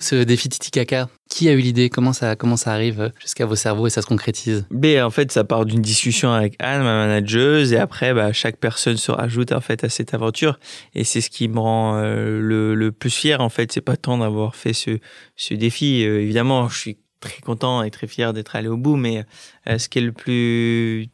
[0.00, 1.90] Ce défi Titicaca, qui a eu l'idée?
[1.90, 4.64] Comment ça, comment ça arrive jusqu'à vos cerveaux et ça se concrétise?
[4.70, 8.58] B, en fait, ça part d'une discussion avec Anne, ma manageuse, et après, bah, chaque
[8.58, 10.58] personne se rajoute en fait à cette aventure.
[10.94, 13.72] Et c'est ce qui me rend euh, le, le, plus fier, en fait.
[13.72, 14.98] C'est pas tant d'avoir fait ce,
[15.36, 16.04] ce défi.
[16.04, 19.24] Euh, évidemment, je suis très content et très fier d'être allé au bout, mais
[19.68, 21.08] euh, ce qui est le plus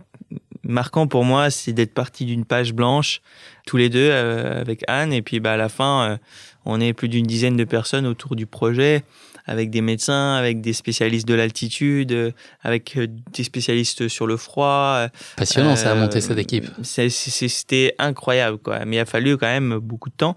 [0.65, 3.21] marquant pour moi, c'est d'être parti d'une page blanche,
[3.67, 6.19] tous les deux, avec Anne, et puis bah, à la fin
[6.65, 9.05] on est plus d'une dizaine de personnes autour du projet
[9.47, 12.31] avec des médecins, avec des spécialistes de l'altitude, euh,
[12.63, 14.95] avec euh, des spécialistes sur le froid.
[14.97, 16.67] Euh, Passionnant, ça a monté cette équipe.
[16.83, 18.85] C'était incroyable, quoi.
[18.87, 20.35] Mais il a fallu quand même beaucoup de temps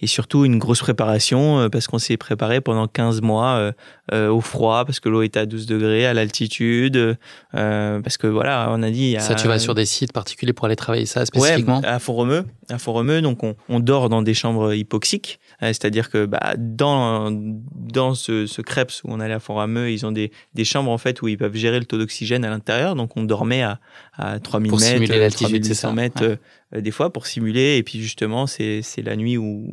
[0.00, 3.72] et surtout une grosse préparation parce qu'on s'est préparé pendant 15 mois
[4.12, 7.18] au froid parce que l'eau était à 12 degrés, à l'altitude,
[7.52, 9.16] parce que voilà, on a dit.
[9.18, 11.80] Ça, tu vas sur des sites particuliers pour aller travailler ça spécifiquement?
[11.80, 12.44] ouais, à Font-Romeu.
[12.68, 18.14] À Font-Romeu, donc on, on, dort dans des chambres hypoxiques, c'est-à-dire que bah, dans, dans
[18.14, 21.22] ce, ce, Krebs où on allait à Font-Rameux, ils ont des, des, chambres en fait
[21.22, 22.94] où ils peuvent gérer le taux d'oxygène à l'intérieur.
[22.94, 23.80] Donc on dormait à,
[24.14, 26.38] à 3000 pour mètres, simuler 3800 mètres
[26.74, 27.76] euh, des fois pour simuler.
[27.76, 29.66] Et puis justement, c'est la nuit où,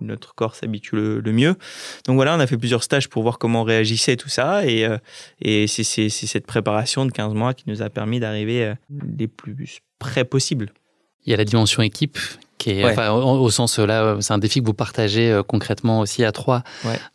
[0.00, 1.56] notre corps s'habitue le, mieux.
[2.06, 4.64] Donc voilà, on a fait plusieurs stages pour voir comment on réagissait tout ça.
[4.66, 4.98] Et, euh,
[5.40, 8.74] et c'est cette préparation de 15 mois qui nous a permis d'arriver euh,
[9.18, 10.72] les plus près possible.
[11.24, 12.18] Il y a la dimension équipe
[12.58, 16.24] qui est, enfin, au, sens là, c'est un défi que vous partagez euh, concrètement aussi
[16.24, 16.62] à trois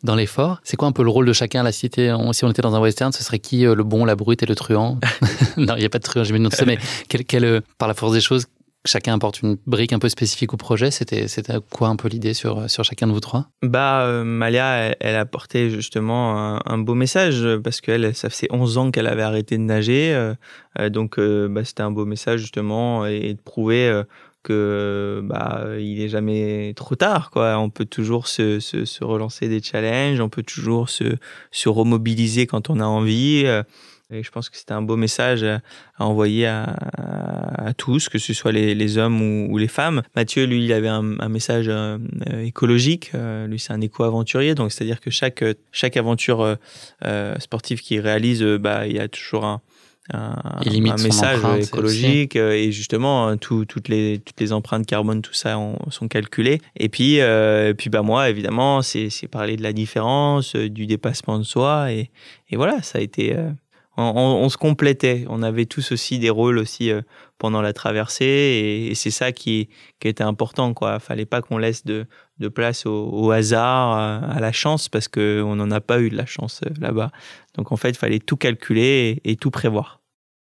[0.02, 0.60] dans l'effort.
[0.62, 2.80] C'est quoi un peu le rôle de chacun La cité, si on était dans un
[2.80, 4.98] western, ce serait qui euh, le bon, la brute et le truand?
[5.56, 7.94] Non, il n'y a pas de truand, j'ai mis ça, mais quel, euh, par la
[7.94, 8.46] force des choses,
[8.86, 10.90] chacun apporte une brique un peu spécifique au projet.
[10.90, 13.48] C'était, c'était quoi un peu l'idée sur, sur chacun de vous trois?
[13.62, 18.90] Bah, Malia, elle, a apporté justement un, beau message parce qu'elle, ça faisait 11 ans
[18.90, 20.32] qu'elle avait arrêté de nager.
[20.90, 24.02] donc, bah, c'était un beau message justement et de prouver
[24.42, 29.48] que bah il est jamais trop tard quoi on peut toujours se, se, se relancer
[29.48, 31.16] des challenges on peut toujours se,
[31.50, 33.46] se remobiliser quand on a envie
[34.12, 35.60] et je pense que c'était un beau message à,
[35.98, 40.02] envoyer à, à, tous, que ce soit les, les hommes ou, les femmes.
[40.14, 41.98] Mathieu, lui, il avait un, un message euh,
[42.42, 43.12] écologique.
[43.14, 45.42] Euh, lui, c'est un éco-aventurier, donc c'est-à-dire que chaque
[45.72, 46.58] chaque aventure
[47.04, 49.62] euh, sportive qu'il réalise, bah, il y a toujours un,
[50.10, 50.60] un,
[50.98, 55.56] message écologique euh, et justement tout, toutes les toutes les empreintes carbone tout ça
[55.90, 56.60] sont calculées.
[56.76, 60.86] Et puis euh, puis bah moi évidemment c'est c'est parler de la différence euh, du
[60.86, 62.10] dépassement de soi et
[62.50, 63.36] et voilà ça a été
[63.98, 65.26] on, on, se complétait.
[65.28, 66.90] On avait tous aussi des rôles aussi
[67.36, 69.68] pendant la traversée et, c'est ça qui
[70.00, 70.98] qui était important quoi.
[70.98, 72.06] Fallait pas qu'on laisse de
[72.42, 76.16] de place au, hasard à, la chance parce que on n'en a pas eu de
[76.16, 77.10] la chance là-bas.
[77.56, 80.01] Donc en fait il fallait tout calculer et tout prévoir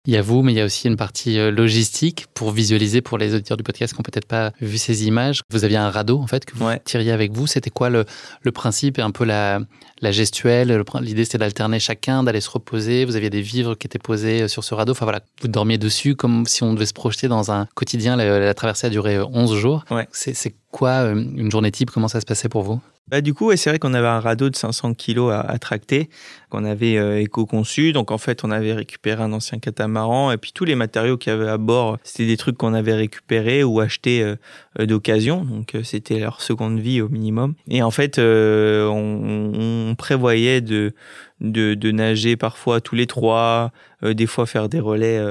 [0.08, 3.02] il y a vous, mais il y a aussi une partie euh, logistique pour visualiser
[3.02, 5.42] pour les auditeurs du podcast qui n'ont peut-être pas vu ces images.
[5.52, 7.46] Vous aviez un radeau, en fait, que vous tiriez avec vous.
[7.46, 8.06] C'était quoi le,
[8.42, 9.60] le, principe et un peu la,
[10.02, 13.04] la gestuelle L'idée, c'était d'alterner chacun, d'aller se reposer.
[13.04, 14.94] Vous aviez des vivres qui étaient posés euh, sur ce radeau.
[14.94, 18.16] Enfin voilà, vous dormiez dessus comme si on devait se projeter dans un quotidien.
[18.16, 19.84] La, la traversée a duré 11 euh, jours.
[19.92, 20.08] Ouais.
[20.14, 21.92] C'est quoi une journée type?
[21.92, 22.80] Comment ça se passait pour vous?
[23.10, 26.10] Bah, du coup, c'est vrai qu'on avait un radeau de 500 kilos à, tracter,
[26.50, 27.94] qu'on avait euh, éco-conçu.
[27.94, 30.32] Donc, en fait, on avait récupéré un ancien catamaran.
[30.32, 32.94] Et puis, tous les matériaux qu'il y avait à bord, c'était des trucs qu'on avait
[32.94, 35.46] récupérés ou achetés euh, d'occasion.
[35.46, 37.54] Donc, euh, c'était leur seconde vie au minimum.
[37.70, 40.94] Et en fait, on, prévoyait de,
[41.42, 43.72] de, de, nager parfois tous les trois,
[44.04, 45.22] des fois faire des relais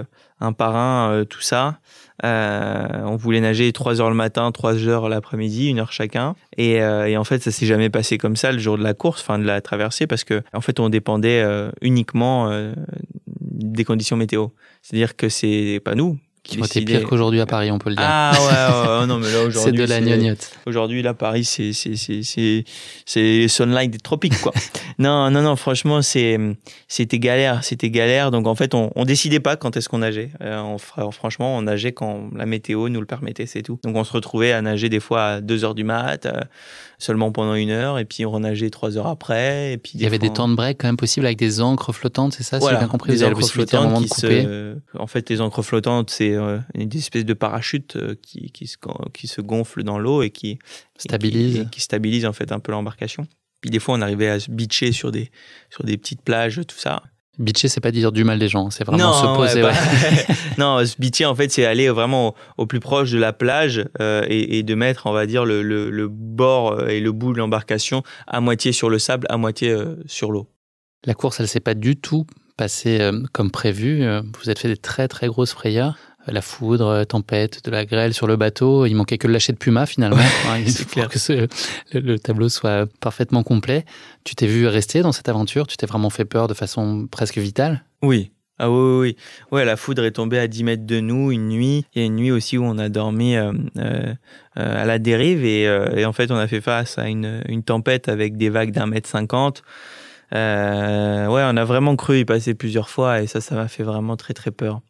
[0.40, 1.78] un par un, tout ça.
[2.24, 6.34] Euh, on voulait nager 3 heures le matin, 3 heures l'après-midi, une heure chacun.
[6.56, 8.94] Et, euh, et, en fait, ça s'est jamais passé comme ça le jour de la
[8.94, 12.72] course, enfin de la traversée, parce que en fait, on dépendait euh, uniquement euh,
[13.40, 14.48] des conditions météo.
[14.82, 18.04] C'est-à-dire que c'est pas nous, qui était pire qu'aujourd'hui à Paris, on peut le dire.
[18.06, 19.60] Ah ouais, ouais, non, mais là aujourd'hui.
[19.60, 20.50] c'est de la gnognotte.
[20.66, 22.65] Aujourd'hui, là, Paris, c'est, c'est, c'est, c'est,
[23.04, 24.53] c'est sunlight des tropiques, quoi.
[24.98, 26.38] non, non, non, franchement, c'est,
[26.88, 28.30] c'était galère, c'était galère.
[28.30, 30.30] Donc, en fait, on, on décidait pas quand est-ce qu'on nageait.
[30.41, 33.78] Euh, on, franchement, on nageait quand la météo nous le permettait, c'est tout.
[33.82, 36.26] Donc, on se retrouvait à nager des fois à 2 heures du mat.
[36.26, 36.41] Euh,
[36.98, 39.72] seulement pendant une heure et puis on renageait trois heures après.
[39.72, 41.92] Et puis il y avait des temps de break quand même possibles avec des encres
[41.92, 43.12] flottantes, c'est ça voilà, si j'ai bien compris?
[43.12, 47.34] Des encres flottantes qui se, en fait, les encres flottantes, c'est euh, une espèce de
[47.34, 48.77] parachute euh, qui, qui, se,
[49.12, 50.59] qui se gonfle dans l'eau et qui
[50.97, 53.27] stabilise, qui, qui, stabilise en fait un peu l'embarcation.
[53.60, 55.30] Puis des fois, on arrivait à se beacher sur des
[55.71, 57.03] sur des petites plages, tout ça.
[57.38, 59.62] Bitcher, c'est pas dire du mal des gens, c'est vraiment se poser.
[60.56, 64.24] non, se bitcher, en fait, c'est aller vraiment au, plus proche de la plage euh,
[64.28, 68.41] et, de mettre, on va dire, le, bord euh, et le bout de l'embarcation à
[68.41, 70.48] moitié sur le sable, à moitié euh, sur l'eau.
[71.04, 73.98] La course, elle s'est pas du tout passée comme prévu.
[73.98, 75.98] Vous avez fait des très très grosses frayeurs
[76.32, 78.86] la foudre, euh, tempête, de la grêle sur le bateau.
[78.86, 80.16] Il manquait que le lâcher de Puma finalement.
[80.48, 80.62] Hein,
[80.92, 81.48] pour que
[81.92, 83.84] le, tableau soit parfaitement complet.
[84.24, 85.66] Tu t'es vu rester dans cette aventure?
[85.66, 87.84] Tu t'es vraiment fait peur de façon presque vitale?
[88.02, 88.30] Oui.
[88.58, 89.16] Ah oui, oui, oui.
[89.52, 91.84] Ouais, la foudre est tombée à 10 mètres de nous une nuit.
[91.94, 94.14] Il y a une nuit aussi où on a dormi euh, euh,
[94.54, 98.38] à la dérive et, en fait on a fait face à une, une tempête avec
[98.38, 99.62] des vagues d'un mètre cinquante.
[100.32, 104.16] ouais, on a vraiment cru y passer plusieurs fois et ça, ça m'a fait vraiment
[104.16, 104.80] très très peur.